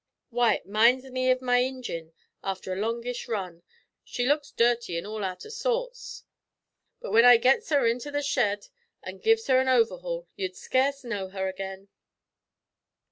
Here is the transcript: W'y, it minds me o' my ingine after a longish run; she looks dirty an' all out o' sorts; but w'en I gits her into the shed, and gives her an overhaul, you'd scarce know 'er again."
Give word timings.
W'y, 0.33 0.55
it 0.55 0.65
minds 0.65 1.05
me 1.11 1.31
o' 1.31 1.37
my 1.41 1.61
ingine 1.61 2.11
after 2.43 2.73
a 2.73 2.75
longish 2.75 3.27
run; 3.27 3.61
she 4.03 4.25
looks 4.25 4.49
dirty 4.49 4.97
an' 4.97 5.05
all 5.05 5.23
out 5.23 5.45
o' 5.45 5.49
sorts; 5.49 6.23
but 6.99 7.09
w'en 7.09 7.23
I 7.23 7.37
gits 7.37 7.69
her 7.69 7.85
into 7.85 8.09
the 8.09 8.23
shed, 8.23 8.69
and 9.03 9.21
gives 9.21 9.45
her 9.45 9.59
an 9.59 9.67
overhaul, 9.69 10.27
you'd 10.35 10.55
scarce 10.55 11.03
know 11.03 11.29
'er 11.35 11.47
again." 11.47 11.87